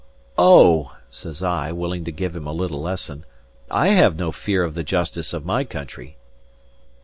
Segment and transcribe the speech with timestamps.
[0.39, 3.23] "O!" says I, willing to give him a little lesson,
[3.69, 6.17] "I have no fear of the justice of my country."